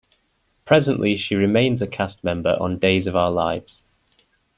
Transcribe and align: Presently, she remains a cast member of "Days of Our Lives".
Presently, 0.65 1.15
she 1.15 1.35
remains 1.35 1.79
a 1.79 1.85
cast 1.85 2.23
member 2.23 2.49
of 2.49 2.79
"Days 2.79 3.05
of 3.05 3.15
Our 3.15 3.29
Lives". 3.29 3.83